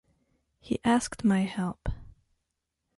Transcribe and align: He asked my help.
He 0.59 0.79
asked 0.83 1.23
my 1.23 1.41
help. 1.41 1.87